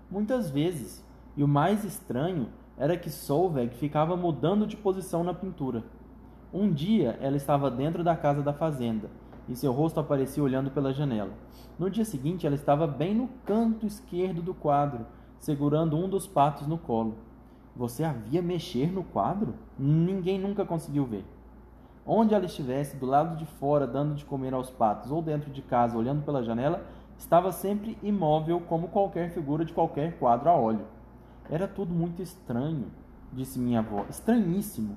Muitas 0.08 0.48
vezes. 0.48 1.04
E 1.36 1.42
o 1.42 1.48
mais 1.48 1.84
estranho 1.84 2.50
era 2.78 2.96
que 2.96 3.10
Solveig 3.10 3.74
ficava 3.74 4.16
mudando 4.16 4.64
de 4.64 4.76
posição 4.76 5.24
na 5.24 5.34
pintura. 5.34 5.82
Um 6.52 6.70
dia 6.72 7.18
ela 7.20 7.36
estava 7.36 7.68
dentro 7.68 8.04
da 8.04 8.16
casa 8.16 8.40
da 8.40 8.52
fazenda 8.52 9.10
e 9.48 9.54
seu 9.54 9.72
rosto 9.72 10.00
aparecia 10.00 10.42
olhando 10.42 10.70
pela 10.70 10.92
janela. 10.92 11.32
No 11.78 11.90
dia 11.90 12.04
seguinte 12.04 12.46
ela 12.46 12.54
estava 12.54 12.86
bem 12.86 13.14
no 13.14 13.28
canto 13.44 13.86
esquerdo 13.86 14.40
do 14.40 14.54
quadro, 14.54 15.06
segurando 15.38 15.96
um 15.96 16.08
dos 16.08 16.26
patos 16.26 16.66
no 16.66 16.78
colo. 16.78 17.16
Você 17.76 18.04
havia 18.04 18.40
mexer 18.40 18.92
no 18.92 19.02
quadro? 19.02 19.54
Ninguém 19.78 20.38
nunca 20.38 20.64
conseguiu 20.64 21.04
ver. 21.04 21.24
Onde 22.06 22.34
ela 22.34 22.44
estivesse, 22.44 22.96
do 22.96 23.06
lado 23.06 23.36
de 23.36 23.46
fora, 23.46 23.86
dando 23.86 24.14
de 24.14 24.24
comer 24.24 24.54
aos 24.54 24.70
patos, 24.70 25.10
ou 25.10 25.20
dentro 25.20 25.50
de 25.50 25.62
casa, 25.62 25.96
olhando 25.96 26.22
pela 26.22 26.44
janela, 26.44 26.84
estava 27.18 27.50
sempre 27.50 27.98
imóvel 28.02 28.60
como 28.60 28.88
qualquer 28.88 29.30
figura 29.30 29.64
de 29.64 29.72
qualquer 29.72 30.18
quadro 30.18 30.50
a 30.50 30.54
óleo. 30.54 30.86
Era 31.50 31.66
tudo 31.66 31.92
muito 31.92 32.22
estranho, 32.22 32.86
disse 33.32 33.58
minha 33.58 33.80
avó, 33.80 34.04
estranhíssimo. 34.08 34.96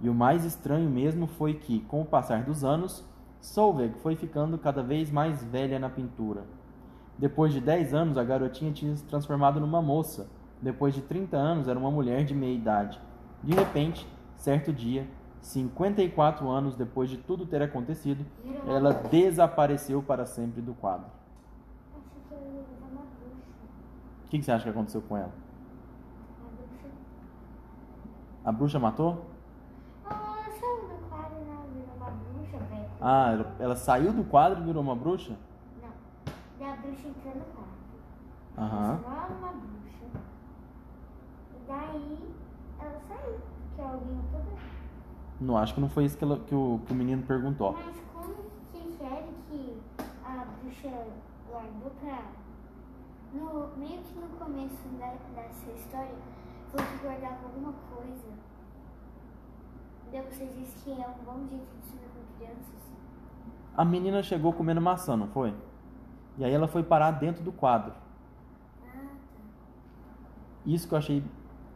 E 0.00 0.08
o 0.08 0.14
mais 0.14 0.44
estranho 0.44 0.90
mesmo 0.90 1.26
foi 1.26 1.54
que, 1.54 1.80
com 1.80 2.02
o 2.02 2.06
passar 2.06 2.44
dos 2.44 2.62
anos, 2.62 3.04
Solveig 3.40 3.94
foi 3.98 4.16
ficando 4.16 4.58
cada 4.58 4.82
vez 4.82 5.10
mais 5.10 5.42
velha 5.44 5.78
na 5.78 5.88
pintura. 5.88 6.44
Depois 7.16 7.52
de 7.52 7.60
10 7.60 7.94
anos, 7.94 8.18
a 8.18 8.24
garotinha 8.24 8.72
tinha 8.72 8.96
se 8.96 9.04
transformado 9.04 9.58
numa 9.60 9.82
moça. 9.82 10.28
Depois 10.60 10.94
de 10.94 11.02
30 11.02 11.36
anos, 11.36 11.68
era 11.68 11.78
uma 11.78 11.90
mulher 11.90 12.24
de 12.24 12.34
meia 12.34 12.54
idade. 12.54 13.00
De 13.42 13.54
repente, 13.54 14.06
certo 14.36 14.72
dia, 14.72 15.06
54 15.40 16.48
anos 16.48 16.76
depois 16.76 17.08
de 17.08 17.16
tudo 17.16 17.46
ter 17.46 17.62
acontecido, 17.62 18.24
ela 18.66 18.92
desapareceu 18.92 20.02
para 20.02 20.26
sempre 20.26 20.60
do 20.60 20.74
quadro. 20.74 21.06
O 24.24 24.30
que 24.30 24.38
que 24.38 24.44
você 24.44 24.52
acha 24.52 24.64
que 24.64 24.70
aconteceu 24.70 25.00
com 25.00 25.16
ela? 25.16 25.32
A 28.44 28.52
bruxa 28.52 28.78
matou? 28.78 29.24
Ah, 30.04 30.36
ela 30.44 30.54
saiu 30.58 30.88
do 30.88 31.08
quadro, 31.08 31.38
né? 31.38 31.56
Virou 31.74 31.96
uma 31.96 32.10
bruxa, 32.10 32.58
velho. 32.64 32.87
Ah, 33.00 33.30
ela- 33.32 33.54
ela 33.60 33.76
saiu 33.76 34.12
do 34.12 34.24
quadro 34.24 34.60
e 34.60 34.64
virou 34.64 34.82
uma 34.82 34.96
bruxa? 34.96 35.36
Não. 35.82 35.90
Daí 36.58 36.70
a 36.72 36.76
bruxa 36.76 37.08
entrou 37.08 37.34
no 37.36 37.44
quadro. 37.44 37.68
Aham. 38.58 39.00
Ela 39.04 39.24
era 39.24 39.34
uma 39.34 39.52
bruxa. 39.52 40.06
E 41.54 41.66
daí 41.68 42.34
ela 42.80 43.00
saiu. 43.08 43.38
Que 43.76 43.82
alguém 43.82 44.20
pra 44.32 44.40
Não, 45.40 45.56
acho 45.56 45.72
que 45.74 45.80
não 45.80 45.88
foi 45.88 46.04
isso 46.04 46.18
que, 46.18 46.24
ela- 46.24 46.40
que 46.40 46.52
o, 46.54 46.80
que 46.84 46.92
o 46.92 46.96
menino 46.96 47.22
perguntou. 47.22 47.72
Mas 47.72 47.94
como 48.12 48.34
que 48.72 48.96
querem 48.98 49.32
que 49.48 49.80
a 50.24 50.44
bruxa 50.60 51.06
guardou 51.48 51.92
pra. 52.00 52.22
No, 53.32 53.68
meio 53.76 54.00
que 54.02 54.18
no 54.18 54.26
começo 54.38 54.88
da, 54.98 55.14
dessa 55.36 55.70
história, 55.70 56.14
falou 56.72 56.86
que 56.88 57.06
guardava 57.06 57.36
alguma 57.44 57.72
coisa. 57.94 58.26
Daí 60.10 60.22
vocês 60.22 60.50
dizem 60.54 60.74
que 60.84 60.90
é 60.90 61.06
um 61.06 61.24
bom 61.24 61.46
jeito 61.48 61.66
de 61.66 61.78
ensinar 61.78 62.08
com 62.14 62.38
crianças. 62.38 62.78
A 63.76 63.84
menina 63.84 64.22
chegou 64.22 64.52
comendo 64.52 64.80
maçã, 64.80 65.16
não 65.16 65.28
foi? 65.28 65.54
E 66.38 66.44
aí 66.44 66.52
ela 66.52 66.66
foi 66.66 66.82
parar 66.82 67.12
dentro 67.12 67.42
do 67.42 67.52
quadro. 67.52 67.92
Ah, 68.86 68.96
tá. 68.96 69.40
Isso 70.64 70.88
que 70.88 70.94
eu 70.94 70.98
achei 70.98 71.22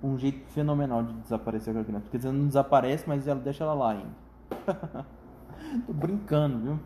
um 0.02 0.18
jeito 0.18 0.46
fenomenal 0.50 1.02
de 1.02 1.12
desaparecer 1.14 1.74
com 1.74 1.80
a 1.80 1.84
criança. 1.84 2.04
Porque 2.04 2.18
você 2.18 2.30
não 2.30 2.46
desaparece, 2.46 3.04
mas 3.06 3.28
ela 3.28 3.40
deixa 3.40 3.64
ela 3.64 3.74
lá 3.74 3.90
ainda. 3.90 5.06
Tô 5.86 5.92
brincando, 5.92 6.58
viu? 6.58 6.80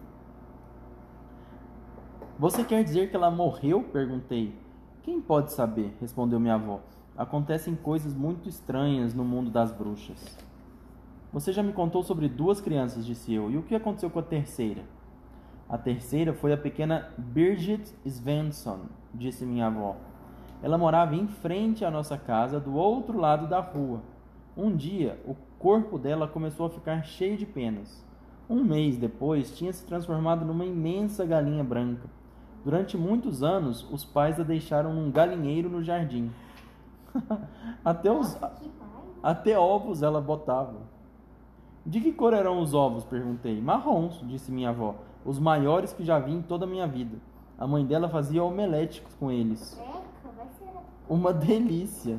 Você 2.39 2.65
quer 2.65 2.85
dizer 2.85 3.09
que 3.09 3.17
ela 3.17 3.31
morreu? 3.31 3.83
Perguntei. 3.85 4.55
Quem 5.03 5.21
pode 5.21 5.53
saber? 5.53 5.97
Respondeu 6.01 6.39
minha 6.39 6.55
avó. 6.55 6.81
Acontecem 7.17 7.75
coisas 7.75 8.13
muito 8.13 8.49
estranhas 8.49 9.15
no 9.15 9.25
mundo 9.25 9.51
das 9.51 9.73
bruxas. 9.73 10.37
Você 11.33 11.53
já 11.53 11.63
me 11.63 11.73
contou 11.73 12.03
sobre 12.03 12.29
duas 12.29 12.61
crianças, 12.61 13.05
disse 13.05 13.35
eu. 13.35 13.51
E 13.51 13.57
o 13.57 13.63
que 13.63 13.75
aconteceu 13.75 14.09
com 14.09 14.19
a 14.19 14.23
terceira? 14.23 14.83
A 15.69 15.77
terceira 15.77 16.33
foi 16.33 16.53
a 16.53 16.57
pequena 16.57 17.09
Birgit 17.19 17.93
Svensson, 18.07 18.83
disse 19.13 19.45
minha 19.45 19.67
avó. 19.67 19.97
Ela 20.63 20.79
morava 20.79 21.15
em 21.17 21.27
frente 21.27 21.85
à 21.85 21.91
nossa 21.91 22.17
casa, 22.17 22.61
do 22.61 22.75
outro 22.75 23.19
lado 23.19 23.49
da 23.49 23.61
rua. 23.61 24.01
Um 24.57 24.75
dia, 24.75 25.21
o 25.27 25.35
corpo 25.59 25.99
dela 25.99 26.29
começou 26.29 26.67
a 26.67 26.71
ficar 26.71 27.03
cheio 27.05 27.37
de 27.37 27.45
penas. 27.45 28.05
Um 28.49 28.63
mês 28.63 28.97
depois, 28.97 29.57
tinha 29.57 29.73
se 29.73 29.85
transformado 29.85 30.45
numa 30.45 30.65
imensa 30.65 31.27
galinha 31.27 31.65
branca. 31.65 32.09
Durante 32.65 32.97
muitos 32.97 33.43
anos, 33.43 33.87
os 33.93 34.05
pais 34.05 34.41
a 34.41 34.45
deixaram 34.45 34.95
num 34.95 35.11
galinheiro 35.11 35.69
no 35.69 35.83
jardim. 35.83 36.31
até, 37.85 38.11
os, 38.11 38.39
até 39.23 39.59
ovos 39.59 40.03
ela 40.03 40.21
botava. 40.21 40.96
De 41.87 42.01
que 42.01 42.13
cor 42.13 42.35
eram 42.35 42.61
os 42.61 42.75
ovos? 42.75 43.05
perguntei. 43.05 43.61
Marrons, 43.61 44.21
disse 44.27 44.51
minha 44.51 44.71
avó. 44.71 44.97
Os 45.25 45.39
maiores 45.39 45.93
que 45.93 46.05
já 46.05 46.19
vi 46.19 46.33
em 46.33 46.43
toda 46.43 46.65
a 46.65 46.69
minha 46.69 46.87
vida. 46.87 47.17
A 47.57 47.67
mãe 47.67 47.87
dela 47.87 48.09
fazia 48.09 48.43
omelete 48.45 49.03
com 49.19 49.31
eles. 49.31 49.79
Eca, 49.81 49.93
vai 50.37 50.47
ser, 50.59 50.69
Uma 51.09 51.33
delícia. 51.33 52.19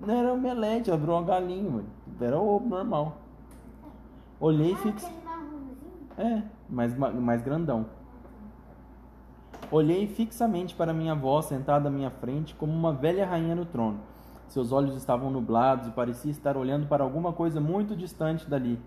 Não 0.00 0.14
era 0.14 0.32
omelete, 0.32 0.90
ela 0.90 0.98
virou 0.98 1.16
uma 1.16 1.24
galinha, 1.24 1.70
mano. 1.70 1.86
Era 2.20 2.38
ovo 2.38 2.68
normal. 2.68 3.16
Olhei 4.40 4.72
Ah, 4.74 4.76
fix... 4.76 5.04
aquele 5.04 5.24
marronzinho? 5.24 5.78
É, 6.16 6.42
mais, 6.68 6.96
ma- 6.96 7.10
mais 7.10 7.42
grandão. 7.42 7.86
Olhei 9.70 10.06
fixamente 10.06 10.74
para 10.74 10.92
minha 10.92 11.12
avó 11.12 11.40
sentada 11.42 11.88
à 11.88 11.90
minha 11.90 12.10
frente 12.10 12.54
como 12.54 12.72
uma 12.72 12.92
velha 12.92 13.26
rainha 13.26 13.54
no 13.54 13.64
trono. 13.64 13.98
Seus 14.48 14.72
olhos 14.72 14.96
estavam 14.96 15.30
nublados 15.30 15.86
e 15.86 15.90
parecia 15.90 16.30
estar 16.30 16.56
olhando 16.56 16.86
para 16.86 17.04
alguma 17.04 17.32
coisa 17.32 17.60
muito 17.60 17.94
distante 17.94 18.48
dali. 18.48 18.80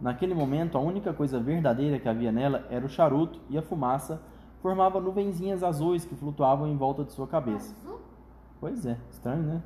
Naquele 0.00 0.34
momento, 0.34 0.76
a 0.76 0.80
única 0.80 1.12
coisa 1.12 1.38
verdadeira 1.38 1.98
que 1.98 2.08
havia 2.08 2.32
nela 2.32 2.66
era 2.68 2.84
o 2.84 2.88
charuto 2.88 3.40
e 3.48 3.56
a 3.56 3.62
fumaça 3.62 4.20
formava 4.60 5.00
nuvenzinhas 5.00 5.62
azuis 5.62 6.04
que 6.04 6.16
flutuavam 6.16 6.66
em 6.66 6.76
volta 6.76 7.04
de 7.04 7.12
sua 7.12 7.28
cabeça. 7.28 7.74
Pois 8.60 8.84
é, 8.84 8.98
estranho, 9.10 9.42
né? 9.42 9.62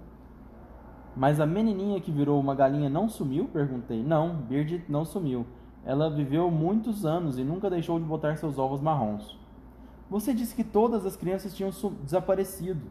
Mas 1.16 1.40
a 1.40 1.46
menininha 1.46 2.00
que 2.00 2.12
virou 2.12 2.38
uma 2.38 2.54
galinha 2.54 2.90
não 2.90 3.08
sumiu? 3.08 3.48
Perguntei. 3.52 4.02
Não, 4.02 4.36
Birgit 4.36 4.84
não 4.88 5.04
sumiu. 5.04 5.46
Ela 5.84 6.10
viveu 6.10 6.50
muitos 6.50 7.06
anos 7.06 7.38
e 7.38 7.44
nunca 7.44 7.70
deixou 7.70 7.98
de 7.98 8.04
botar 8.04 8.36
seus 8.36 8.58
ovos 8.58 8.80
marrons. 8.80 9.38
Você 10.10 10.34
disse 10.34 10.54
que 10.54 10.62
todas 10.62 11.06
as 11.06 11.16
crianças 11.16 11.54
tinham 11.54 11.70
desaparecido. 12.02 12.82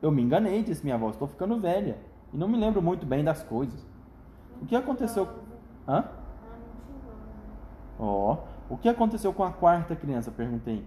Eu 0.00 0.10
me 0.10 0.22
enganei, 0.22 0.62
disse 0.62 0.84
minha 0.84 0.94
avó. 0.94 1.10
Estou 1.10 1.28
ficando 1.28 1.58
velha 1.58 1.98
e 2.32 2.36
não 2.36 2.48
me 2.48 2.56
lembro 2.56 2.82
muito 2.82 3.06
bem 3.06 3.24
das 3.24 3.42
coisas. 3.42 3.86
O 4.60 4.66
que 4.66 4.76
aconteceu? 4.76 5.28
Hã? 5.88 6.04
Ó, 7.98 8.34
oh, 8.34 8.74
o 8.74 8.76
que 8.76 8.88
aconteceu 8.88 9.32
com 9.32 9.44
a 9.44 9.52
quarta 9.52 9.96
criança? 9.96 10.30
Perguntei. 10.30 10.86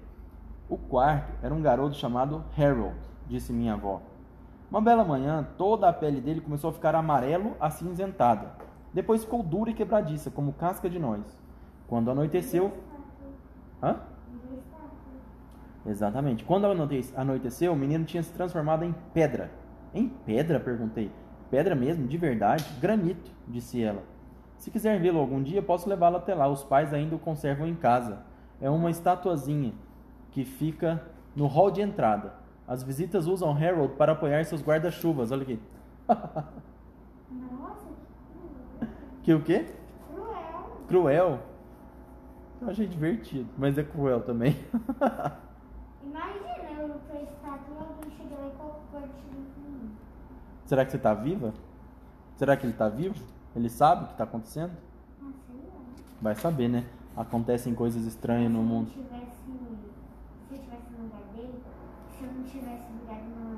O 0.70 0.78
quarto 0.78 1.34
era 1.42 1.54
um 1.54 1.62
garoto 1.62 1.96
chamado 1.96 2.44
Harold, 2.58 2.96
disse 3.28 3.52
minha 3.52 3.74
avó. 3.74 4.02
Uma 4.70 4.82
bela 4.82 5.04
manhã, 5.04 5.48
toda 5.58 5.90
a 5.90 5.94
pele 5.94 6.22
dele 6.22 6.42
começou 6.42 6.70
a 6.70 6.74
ficar 6.74 6.94
amarelo 6.94 7.56
acinzentada. 7.60 8.52
Depois 8.94 9.24
ficou 9.24 9.42
dura 9.42 9.72
e 9.72 9.74
quebradiça, 9.74 10.30
como 10.30 10.54
casca 10.54 10.88
de 10.88 11.00
noz. 11.00 11.22
Quando 11.88 12.12
anoiteceu. 12.12 12.72
Hã? 13.82 13.96
Exatamente. 15.90 16.44
Quando 16.44 16.68
anoiteceu, 17.16 17.74
o 17.74 17.76
menino 17.76 18.06
tinha 18.06 18.22
se 18.22 18.32
transformado 18.32 18.86
em 18.86 18.94
pedra. 19.12 19.50
Em 19.94 20.08
pedra? 20.08 20.60
perguntei. 20.60 21.12
Pedra 21.50 21.74
mesmo, 21.74 22.08
de 22.08 22.16
verdade? 22.16 22.64
Granito, 22.80 23.32
disse 23.48 23.82
ela. 23.82 24.04
Se 24.56 24.70
quiser 24.70 25.00
vê-lo 25.00 25.20
algum 25.20 25.42
dia, 25.42 25.64
posso 25.64 25.90
levá-lo 25.90 26.18
até 26.18 26.36
lá. 26.36 26.48
Os 26.48 26.64
pais 26.64 26.94
ainda 26.94 27.16
o 27.16 27.20
conservam 27.20 27.68
em 27.68 27.74
casa. 27.74 28.20
É 28.62 28.70
uma 28.70 28.92
estatuazinha 28.92 29.74
que 30.32 30.46
fica 30.46 31.02
no 31.36 31.48
hall 31.48 31.72
de 31.72 31.82
entrada. 31.82 32.34
As 32.68 32.84
visitas 32.84 33.26
usam 33.26 33.52
Harold 33.52 33.96
para 33.96 34.12
apoiar 34.12 34.46
seus 34.46 34.62
guarda-chuvas. 34.62 35.32
Olha 35.32 35.42
aqui. 35.42 35.60
Nossa, 37.32 37.88
que 39.24 39.34
o 39.34 39.42
quê? 39.42 39.66
cruel. 40.14 40.82
Cruel. 40.88 41.40
Eu 42.62 42.70
achei 42.70 42.86
divertido, 42.86 43.50
mas 43.58 43.76
é 43.76 43.84
cruel 43.84 44.22
também. 44.22 44.56
Imagina 46.10 46.82
eu 46.82 47.00
tô 47.08 47.18
estátua 47.22 47.76
e 47.76 47.78
alguém 47.78 48.18
chega 48.18 48.36
lá 48.42 48.48
e 48.48 48.52
coloca 48.58 48.80
o 48.80 49.10
Será 50.66 50.84
que 50.84 50.92
você 50.92 50.98
tá 50.98 51.14
viva? 51.14 51.54
Será 52.36 52.58
que 52.58 52.66
ele 52.66 52.74
tá 52.74 52.90
vivo? 52.90 53.16
Ele 53.56 53.70
sabe 53.70 54.06
o 54.06 54.08
que 54.08 54.16
tá 54.16 54.24
acontecendo? 54.24 54.72
Ah, 55.22 55.32
sei 55.46 55.56
lá. 55.56 55.82
Vai 56.20 56.36
saber, 56.36 56.68
né? 56.68 56.86
Acontecem 57.16 57.76
coisas 57.76 58.06
estranhas 58.06 58.52
no 58.52 58.64
mundo. 58.64 58.90
Se 58.90 58.98
eu 58.98 59.04
tivesse, 59.04 59.36
se 60.48 60.56
eu 60.56 60.60
tivesse 60.60 60.92
no 60.98 61.04
lugar 61.04 61.22
dele, 61.36 61.64
se 62.18 62.24
eu 62.24 62.34
não 62.34 62.44
tivesse 62.44 62.92
ligado 62.92 63.30
na 63.30 63.58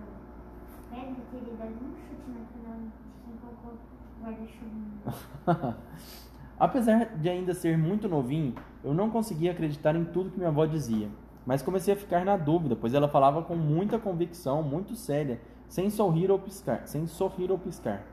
pedra, 0.89 1.15
eu 1.17 1.39
teria 1.39 1.55
dado 1.55 1.71
um 1.71 1.95
chute 1.95 2.31
na 2.31 2.45
final 2.47 2.75
de 2.79 2.91
quem 3.23 3.33
colocou 3.37 3.77
o 4.19 4.23
guarda-chuva. 4.25 5.77
Apesar 6.59 7.17
de 7.17 7.29
ainda 7.29 7.53
ser 7.53 7.77
muito 7.77 8.09
novinho, 8.09 8.55
eu 8.83 8.93
não 8.93 9.09
conseguia 9.09 9.51
acreditar 9.51 9.95
em 9.95 10.03
tudo 10.03 10.31
que 10.31 10.37
minha 10.37 10.49
avó 10.49 10.65
dizia. 10.65 11.09
Mas 11.45 11.61
comecei 11.61 11.93
a 11.93 11.97
ficar 11.97 12.23
na 12.23 12.37
dúvida, 12.37 12.75
pois 12.75 12.93
ela 12.93 13.07
falava 13.07 13.41
com 13.41 13.55
muita 13.55 13.97
convicção, 13.97 14.61
muito 14.61 14.95
séria, 14.95 15.41
sem 15.67 15.89
sorrir 15.89 16.29
ou 16.29 16.37
piscar, 16.37 16.87
sem 16.87 17.07
sorrir 17.07 17.51
ou 17.51 17.57
piscar. 17.57 18.03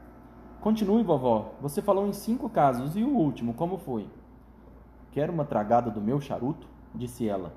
Continue, 0.60 1.02
vovó. 1.02 1.52
Você 1.60 1.82
falou 1.82 2.06
em 2.06 2.12
cinco 2.12 2.48
casos 2.48 2.96
e 2.96 3.02
o 3.02 3.08
último, 3.08 3.54
como 3.54 3.78
foi? 3.78 4.08
Quer 5.12 5.30
uma 5.30 5.44
tragada 5.44 5.90
do 5.90 6.00
meu 6.00 6.20
charuto? 6.20 6.66
disse 6.94 7.28
ela. 7.28 7.52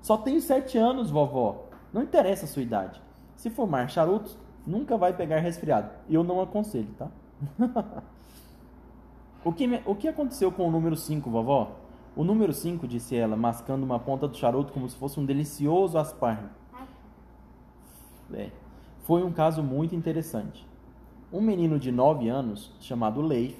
Só 0.00 0.16
tenho 0.16 0.40
sete 0.40 0.78
anos, 0.78 1.10
vovó. 1.10 1.64
Não 1.92 2.02
interessa 2.02 2.44
a 2.44 2.48
sua 2.48 2.62
idade. 2.62 3.00
Se 3.36 3.50
fumar 3.50 3.88
charutos, 3.90 4.38
nunca 4.66 4.96
vai 4.96 5.12
pegar 5.12 5.40
resfriado. 5.40 5.90
Eu 6.08 6.22
não 6.22 6.40
aconselho, 6.40 6.88
tá? 6.98 7.08
o, 9.44 9.52
que, 9.52 9.82
o 9.84 9.94
que 9.94 10.08
aconteceu 10.08 10.50
com 10.52 10.68
o 10.68 10.70
número 10.70 10.96
5, 10.96 11.30
vovó? 11.30 11.83
O 12.16 12.22
número 12.22 12.52
5, 12.52 12.86
disse 12.86 13.16
ela, 13.16 13.36
mascando 13.36 13.84
uma 13.84 13.98
ponta 13.98 14.28
do 14.28 14.36
charuto 14.36 14.72
como 14.72 14.88
se 14.88 14.96
fosse 14.96 15.18
um 15.18 15.24
delicioso 15.24 15.98
aspargo. 15.98 16.48
É, 18.32 18.50
foi 19.02 19.24
um 19.24 19.32
caso 19.32 19.62
muito 19.62 19.96
interessante. 19.96 20.66
Um 21.32 21.40
menino 21.40 21.76
de 21.78 21.90
9 21.90 22.28
anos, 22.28 22.72
chamado 22.78 23.20
Leif, 23.20 23.58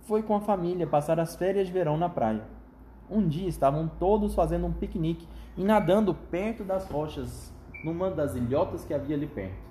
foi 0.00 0.22
com 0.22 0.34
a 0.34 0.40
família 0.40 0.84
passar 0.84 1.20
as 1.20 1.36
férias 1.36 1.68
de 1.68 1.72
verão 1.72 1.96
na 1.96 2.08
praia. 2.08 2.42
Um 3.08 3.26
dia 3.28 3.48
estavam 3.48 3.88
todos 4.00 4.34
fazendo 4.34 4.66
um 4.66 4.72
piquenique 4.72 5.28
e 5.56 5.62
nadando 5.62 6.12
perto 6.12 6.64
das 6.64 6.88
rochas, 6.90 7.52
numa 7.84 8.10
das 8.10 8.34
ilhotas 8.34 8.84
que 8.84 8.92
havia 8.92 9.14
ali 9.14 9.28
perto. 9.28 9.62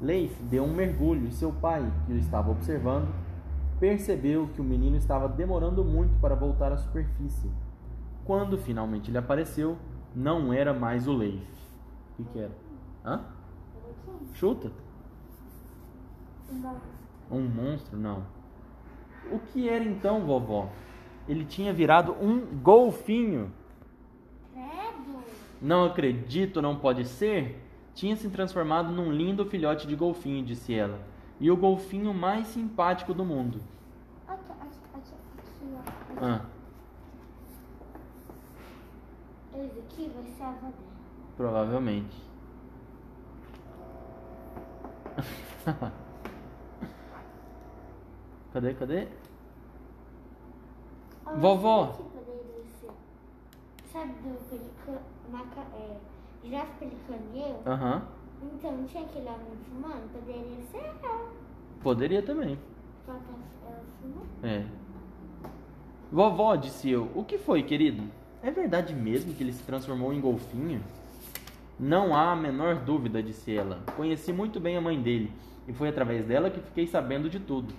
Leif 0.00 0.34
deu 0.42 0.64
um 0.64 0.74
mergulho 0.74 1.28
e 1.28 1.32
seu 1.32 1.52
pai, 1.52 1.88
que 2.06 2.12
o 2.12 2.16
estava 2.16 2.50
observando, 2.50 3.08
percebeu 3.80 4.48
que 4.54 4.60
o 4.60 4.64
menino 4.64 4.96
estava 4.96 5.26
demorando 5.26 5.82
muito 5.82 6.14
para 6.20 6.34
voltar 6.34 6.70
à 6.70 6.76
superfície. 6.76 7.50
Quando 8.26 8.58
finalmente 8.58 9.10
ele 9.10 9.16
apareceu, 9.16 9.78
não 10.14 10.52
era 10.52 10.74
mais 10.74 11.08
o 11.08 11.12
Leif. 11.14 11.42
O 12.12 12.16
que, 12.22 12.32
que 12.32 12.38
era? 12.38 12.52
Hã? 13.04 13.24
Chuta? 14.34 14.70
Um 17.30 17.40
monstro? 17.40 17.98
Não. 17.98 18.24
O 19.32 19.38
que 19.38 19.68
era 19.68 19.82
então, 19.82 20.26
vovó? 20.26 20.68
Ele 21.26 21.44
tinha 21.44 21.72
virado 21.72 22.12
um 22.20 22.40
golfinho. 22.60 23.50
Credo. 24.52 25.24
Não 25.60 25.84
acredito, 25.86 26.60
não 26.60 26.76
pode 26.76 27.06
ser? 27.06 27.64
Tinha 27.94 28.14
se 28.16 28.28
transformado 28.28 28.92
num 28.92 29.10
lindo 29.10 29.46
filhote 29.46 29.86
de 29.86 29.96
golfinho, 29.96 30.44
disse 30.44 30.74
ela. 30.74 31.00
E 31.40 31.50
o 31.50 31.56
golfinho 31.56 32.12
mais 32.14 32.46
simpático 32.48 33.14
do 33.14 33.24
mundo. 33.24 33.60
Aqui, 34.28 34.52
aqui, 34.52 34.78
aqui, 34.94 35.14
aqui, 35.38 35.74
ó. 35.74 36.24
Ah, 36.24 36.44
Esse 39.54 39.78
aqui 39.80 40.12
vai 40.14 40.24
ser 40.24 40.42
a 40.42 40.48
avó 40.50 40.70
provavelmente. 41.40 42.22
cadê, 48.52 48.74
cadê? 48.74 49.08
Ó, 51.24 51.34
Vovó. 51.36 51.98
sabe 53.90 54.12
do 54.12 54.38
pelicano, 54.50 55.00
maca, 55.32 55.62
é, 55.74 55.96
girafa 56.44 56.72
pelicano 56.78 57.22
e 57.32 57.40
eu? 57.40 57.62
Então, 58.42 58.72
não 58.72 58.84
tinha 58.84 59.04
aquele 59.04 59.26
homem 59.26 59.46
fumando? 59.68 60.12
Poderia 60.12 60.62
ser 60.70 60.90
ela. 61.02 61.30
Poderia 61.82 62.22
também. 62.22 62.58
Ela 63.06 63.18
tá 63.18 63.34
ela 63.66 63.82
fumando. 64.00 64.26
É. 64.42 64.64
Vovó, 66.12 66.56
disse 66.56 66.90
eu, 66.90 67.08
o 67.14 67.24
que 67.24 67.38
foi, 67.38 67.62
querido? 67.62 68.02
É 68.42 68.50
verdade 68.50 68.94
mesmo 68.94 69.34
que 69.34 69.42
ele 69.42 69.52
se 69.52 69.62
transformou 69.62 70.12
em 70.12 70.20
golfinho? 70.20 70.82
Não 71.78 72.14
há 72.14 72.32
a 72.32 72.36
menor 72.36 72.76
dúvida, 72.76 73.22
disse 73.22 73.54
ela. 73.54 73.80
Conheci 73.96 74.32
muito 74.32 74.58
bem 74.58 74.76
a 74.76 74.80
mãe 74.80 75.00
dele 75.00 75.32
e 75.68 75.72
foi 75.72 75.88
através 75.88 76.26
dela 76.26 76.50
que 76.50 76.60
fiquei 76.60 76.86
sabendo 76.86 77.30
de 77.30 77.38
tudo. 77.38 77.72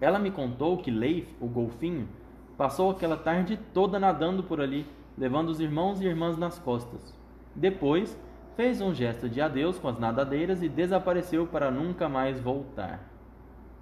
Ela 0.00 0.18
me 0.18 0.30
contou 0.30 0.78
que 0.78 0.90
Leif, 0.90 1.28
o 1.40 1.46
golfinho, 1.46 2.08
passou 2.56 2.90
aquela 2.90 3.16
tarde 3.16 3.58
toda 3.72 3.98
nadando 3.98 4.42
por 4.42 4.60
ali, 4.60 4.86
levando 5.16 5.48
os 5.48 5.60
irmãos 5.60 6.00
e 6.00 6.06
irmãs 6.06 6.36
nas 6.36 6.58
costas. 6.58 7.14
Depois, 7.54 8.18
fez 8.56 8.80
um 8.80 8.94
gesto 8.94 9.28
de 9.28 9.40
adeus 9.40 9.78
com 9.78 9.86
as 9.86 9.98
nadadeiras 9.98 10.62
e 10.62 10.68
desapareceu 10.68 11.46
para 11.46 11.70
nunca 11.70 12.08
mais 12.08 12.40
voltar. 12.40 13.00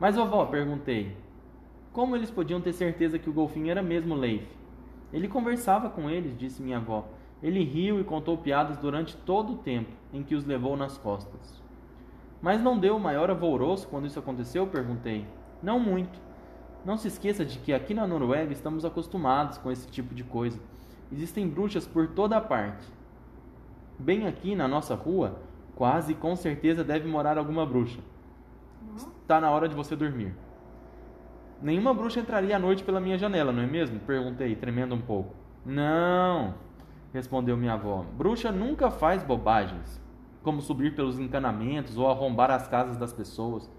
Mas, 0.01 0.17
vovó, 0.17 0.45
perguntei, 0.47 1.17
como 1.93 2.17
eles 2.17 2.31
podiam 2.31 2.61
ter 2.61 2.73
certeza 2.73 3.19
que 3.19 3.31
o 3.31 3.33
golfinho 3.33 3.71
era 3.71 3.81
mesmo 3.81 4.17
Leif? 4.17 4.45
Ele 5.13 5.29
conversava 5.29 5.89
com 5.89 6.11
eles, 6.11 6.37
disse 6.37 6.61
minha 6.61 6.79
avó. 6.79 7.07
Ele 7.41 7.63
riu 7.63 8.01
e 8.01 8.05
contou 8.05 8.37
piadas 8.37 8.77
durante 8.79 9.17
todo 9.17 9.53
o 9.53 9.59
tempo 9.59 9.93
em 10.13 10.25
que 10.25 10.35
os 10.35 10.45
levou 10.45 10.77
nas 10.77 10.99
costas. 10.99 11.63
Mas 12.43 12.61
não 12.61 12.77
deu 12.79 12.97
o 12.97 13.01
maior 13.01 13.31
alvoroço 13.31 13.87
quando 13.87 14.07
isso 14.07 14.19
aconteceu? 14.19 14.67
perguntei. 14.67 15.25
Não 15.63 15.79
muito. 15.79 16.19
Não 16.85 16.97
se 16.97 17.07
esqueça 17.07 17.45
de 17.45 17.59
que 17.61 17.73
aqui 17.73 17.95
na 17.95 18.09
Noruega 18.09 18.53
estamos 18.53 18.85
acostumados 18.85 19.57
com 19.57 19.71
esse 19.71 19.87
tipo 19.89 20.15
de 20.15 20.25
coisa. 20.25 20.59
Existem 21.13 21.49
bruxas 21.49 21.87
por 21.87 22.09
toda 22.09 22.37
a 22.37 22.41
parte. 22.41 22.85
Bem 24.05 24.27
aqui 24.27 24.55
na 24.55 24.69
nossa 24.69 24.95
rua, 24.95 25.39
quase 25.75 26.13
com 26.13 26.37
certeza 26.37 26.85
deve 26.85 27.09
morar 27.09 27.39
alguma 27.39 27.65
bruxa. 27.65 28.01
Está 29.23 29.41
na 29.41 29.51
hora 29.51 29.67
de 29.67 29.75
você 29.75 29.97
dormir. 29.97 30.35
Nenhuma 31.63 31.95
bruxa 31.95 32.21
entraria 32.21 32.55
à 32.55 32.59
noite 32.59 32.85
pela 32.85 33.01
minha 33.01 33.17
janela, 33.17 33.51
não 33.51 33.63
é 33.63 33.67
mesmo? 33.67 33.99
Perguntei, 34.01 34.55
tremendo 34.55 34.95
um 34.95 35.01
pouco. 35.01 35.35
Não, 35.65 36.53
respondeu 37.15 37.57
minha 37.57 37.73
avó. 37.73 38.05
Bruxa 38.19 38.53
nunca 38.53 38.91
faz 38.91 39.23
bobagens, 39.23 39.99
como 40.43 40.61
subir 40.61 40.95
pelos 40.95 41.19
encanamentos 41.19 41.97
ou 41.97 42.07
arrombar 42.11 42.51
as 42.51 42.69
casas 42.69 42.99
das 42.99 43.15
pessoas. 43.15 43.73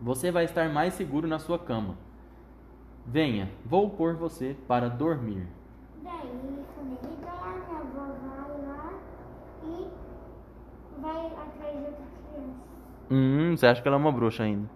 Você 0.00 0.32
vai 0.32 0.44
estar 0.44 0.68
mais 0.70 0.94
seguro 0.94 1.28
na 1.28 1.38
sua 1.38 1.56
cama. 1.56 1.94
Venha, 3.06 3.48
vou 3.64 3.90
pôr 3.90 4.16
você 4.16 4.56
para 4.66 4.88
dormir. 4.90 5.46
Daí, 6.02 6.64
quando 6.74 6.98
ele 7.04 7.16
dorme, 7.22 7.62
a 7.70 7.78
avó 7.78 8.06
vai 8.20 8.66
lá 8.66 8.92
e 9.64 9.88
vai 11.00 11.26
atrás 11.26 11.72
de 11.78 11.84
outra 11.84 12.04
criança. 12.32 12.60
Hum, 13.10 13.56
você 13.56 13.66
acha 13.66 13.82
que 13.82 13.88
ela 13.88 13.96
é 13.96 14.00
uma 14.00 14.12
bruxa 14.12 14.42
ainda? 14.44 14.68